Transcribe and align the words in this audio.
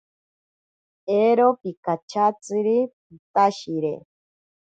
Ero 1.23 1.45
pikachetziri 1.61 2.77
pitashire. 3.05 3.93